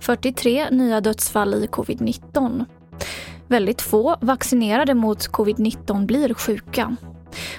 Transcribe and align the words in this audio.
43 0.00 0.70
nya 0.70 1.00
dödsfall 1.00 1.54
i 1.54 1.66
covid-19. 1.66 2.64
Väldigt 3.48 3.82
få 3.82 4.16
vaccinerade 4.20 4.94
mot 4.94 5.18
covid-19 5.18 6.06
blir 6.06 6.34
sjuka. 6.34 6.96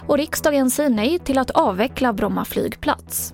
Och 0.07 0.17
riksdagen 0.17 0.69
säger 0.69 0.89
nej 0.89 1.19
till 1.19 1.37
att 1.37 1.51
avveckla 1.51 2.13
Bromma 2.13 2.45
flygplats. 2.45 3.33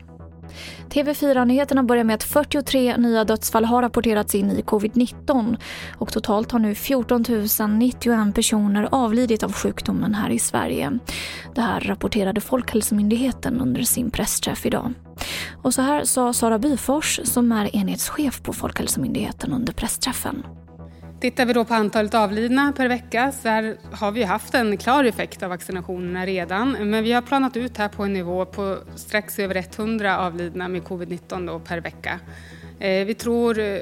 TV4-nyheterna 0.89 1.83
börjar 1.83 2.03
med 2.03 2.13
att 2.13 2.23
43 2.23 2.97
nya 2.97 3.23
dödsfall 3.23 3.65
har 3.65 3.81
rapporterats 3.81 4.35
in 4.35 4.51
i 4.51 4.61
covid-19 4.61 5.57
och 5.97 6.13
totalt 6.13 6.51
har 6.51 6.59
nu 6.59 6.75
14 6.75 7.25
091 7.79 8.35
personer 8.35 8.87
avlidit 8.91 9.43
av 9.43 9.53
sjukdomen 9.53 10.13
här 10.13 10.29
i 10.29 10.39
Sverige. 10.39 10.99
Det 11.55 11.61
här 11.61 11.79
rapporterade 11.79 12.41
Folkhälsomyndigheten 12.41 13.61
under 13.61 13.81
sin 13.81 14.11
pressträff 14.11 14.65
idag. 14.65 14.93
Och 15.61 15.73
så 15.73 15.81
här 15.81 16.03
sa 16.03 16.33
Sara 16.33 16.59
Byfors 16.59 17.19
som 17.23 17.51
är 17.51 17.75
enhetschef 17.75 18.41
på 18.43 18.53
Folkhälsomyndigheten 18.53 19.53
under 19.53 19.73
pressträffen. 19.73 20.43
Tittar 21.19 21.45
vi 21.45 21.53
då 21.53 21.65
på 21.65 21.73
antalet 21.73 22.13
avlidna 22.13 22.73
per 22.77 22.87
vecka 22.87 23.31
så 23.31 23.49
har 23.91 24.11
vi 24.11 24.23
haft 24.23 24.53
en 24.53 24.77
klar 24.77 25.03
effekt 25.03 25.43
av 25.43 25.49
vaccinationerna 25.49 26.25
redan. 26.25 26.71
Men 26.71 27.03
vi 27.03 27.11
har 27.11 27.21
planat 27.21 27.57
ut 27.57 27.77
här 27.77 27.89
på 27.89 28.03
en 28.03 28.13
nivå 28.13 28.45
på 28.45 28.77
strax 28.95 29.39
över 29.39 29.55
100 29.55 30.19
avlidna 30.19 30.67
med 30.67 30.81
covid-19 30.81 31.59
per 31.59 31.77
vecka. 31.81 32.19
Eh, 32.79 33.05
vi 33.05 33.13
tror 33.13 33.59
eh, 33.59 33.79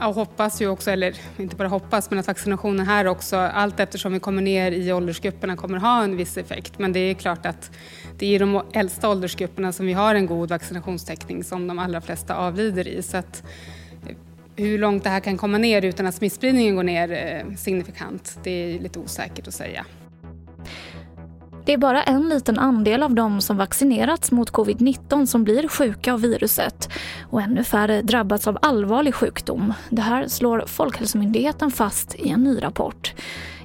och 0.00 0.14
hoppas 0.14 0.62
ju 0.62 0.68
också, 0.68 0.90
eller 0.90 1.16
inte 1.36 1.56
bara 1.56 1.68
hoppas, 1.68 2.10
men 2.10 2.18
att 2.18 2.26
vaccinationen 2.26 2.86
här 2.86 3.06
också 3.06 3.36
allt 3.36 3.80
eftersom 3.80 4.12
vi 4.12 4.20
kommer 4.20 4.42
ner 4.42 4.72
i 4.72 4.92
åldersgrupperna 4.92 5.56
kommer 5.56 5.78
ha 5.78 6.02
en 6.02 6.16
viss 6.16 6.36
effekt. 6.36 6.78
Men 6.78 6.92
det 6.92 7.00
är 7.00 7.14
klart 7.14 7.46
att 7.46 7.70
det 8.18 8.26
är 8.26 8.34
i 8.34 8.38
de 8.38 8.62
äldsta 8.72 9.08
åldersgrupperna 9.08 9.72
som 9.72 9.86
vi 9.86 9.92
har 9.92 10.14
en 10.14 10.26
god 10.26 10.48
vaccinationstäckning 10.48 11.44
som 11.44 11.66
de 11.66 11.78
allra 11.78 12.00
flesta 12.00 12.36
avlider 12.36 12.88
i. 12.88 13.02
Så 13.02 13.16
att 13.16 13.42
hur 14.56 14.78
långt 14.78 15.04
det 15.04 15.10
här 15.10 15.20
kan 15.20 15.36
komma 15.36 15.58
ner 15.58 15.84
utan 15.84 16.06
att 16.06 16.14
smittspridningen 16.14 16.76
går 16.76 16.82
ner 16.82 17.12
eh, 17.12 17.56
signifikant, 17.56 18.38
det 18.42 18.50
är 18.50 18.80
lite 18.80 18.98
osäkert 18.98 19.48
att 19.48 19.54
säga. 19.54 19.86
Det 21.64 21.72
är 21.72 21.78
bara 21.78 22.02
en 22.02 22.28
liten 22.28 22.58
andel 22.58 23.02
av 23.02 23.14
dem 23.14 23.40
som 23.40 23.56
vaccinerats 23.56 24.32
mot 24.32 24.52
covid-19 24.52 25.26
som 25.26 25.44
blir 25.44 25.68
sjuka 25.68 26.12
av 26.12 26.20
viruset 26.20 26.88
och 27.30 27.42
ännu 27.42 27.64
färre 27.64 28.02
drabbats 28.02 28.46
av 28.46 28.58
allvarlig 28.62 29.14
sjukdom. 29.14 29.72
Det 29.90 30.02
här 30.02 30.28
slår 30.28 30.64
Folkhälsomyndigheten 30.66 31.70
fast 31.70 32.14
i 32.14 32.28
en 32.28 32.44
ny 32.44 32.62
rapport. 32.62 33.14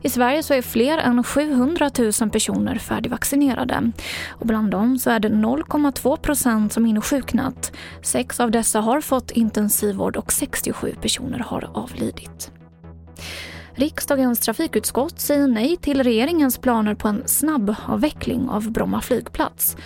I 0.02 0.10
Sverige 0.10 0.44
så 0.44 0.54
är 0.54 0.62
fler 0.62 0.98
än 0.98 1.24
700 1.24 1.90
000 2.22 2.30
personer 2.30 2.76
färdigvaccinerade. 2.76 3.92
Och 4.30 4.46
bland 4.46 4.72
dem 4.72 5.00
så 5.00 5.10
är 5.10 5.20
det 5.20 5.30
0,2 5.30 6.18
procent 6.18 6.74
som 6.74 6.86
insjuknat. 6.86 7.72
Sex 8.02 8.40
av 8.40 8.52
dessa 8.52 8.80
har 8.80 9.02
fått 9.02 9.32
intensivvård 9.32 10.18
och 10.18 10.32
67 10.32 10.96
personer 11.02 11.40
har 11.40 11.70
avlidit. 11.74 12.52
Riksdagens 13.78 14.40
trafikutskott 14.40 15.20
säger 15.20 15.48
nej 15.48 15.78
till 15.78 16.04
regeringens 16.04 16.58
planer 16.58 16.96
på 16.96 17.08
en 17.08 17.24
snabb 17.26 17.76
avveckling 17.86 18.50
av 18.50 18.72
Bromma 18.72 19.02
flygplats. 19.02 19.78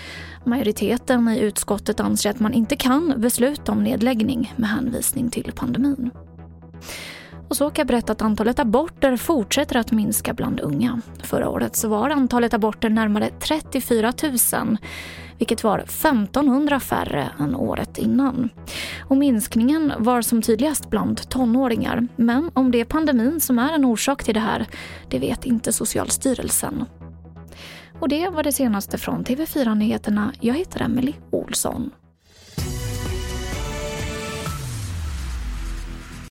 Majoriteten 0.46 1.30
i 1.30 1.40
utskottet 1.40 2.00
anser 2.00 2.30
att 2.30 2.40
man 2.40 2.54
inte 2.54 2.76
kan 2.76 3.14
besluta 3.18 3.72
om 3.72 3.84
nedläggning 3.84 4.54
med 4.56 4.70
hänvisning 4.70 5.30
till 5.30 5.52
pandemin. 5.56 6.12
Och 7.52 7.58
så 7.58 7.70
kan 7.70 7.82
jag 7.84 7.88
berätta 7.88 8.12
att 8.12 8.22
antalet 8.22 8.60
aborter 8.60 9.18
fortsätter 9.18 9.76
att 9.76 9.92
minska 9.92 10.34
bland 10.34 10.60
unga. 10.60 11.02
Förra 11.24 11.50
året 11.50 11.76
så 11.76 11.88
var 11.88 12.10
antalet 12.10 12.54
aborter 12.54 12.90
närmare 12.90 13.30
34 13.40 14.14
000 14.54 14.78
vilket 15.38 15.64
var 15.64 15.80
1500 15.80 16.80
färre 16.80 17.30
än 17.40 17.56
året 17.56 17.98
innan. 17.98 18.50
Och 19.00 19.18
minskningen 19.18 19.94
var 19.98 20.22
som 20.22 20.42
tydligast 20.42 20.90
bland 20.90 21.30
tonåringar. 21.30 22.08
Men 22.16 22.52
om 22.54 22.72
det 22.72 22.82
är 22.82 22.86
pandemin 22.86 23.40
som 23.40 23.60
är 23.60 23.74
en 23.74 23.86
orsak 23.86 24.24
till 24.24 24.34
det 24.34 24.40
här, 24.40 24.68
det 25.10 25.20
vet 25.20 25.46
inte 25.46 25.74
Socialstyrelsen. 25.74 26.86
Och 28.00 28.10
det 28.10 28.30
var 28.30 28.44
det 28.44 28.52
senaste 28.52 28.98
från 28.98 29.24
TV4 29.24 29.76
Nyheterna. 29.76 30.34
Jag 30.40 30.54
heter 30.54 30.82
Emily 30.82 31.14
Olsson. 31.32 31.92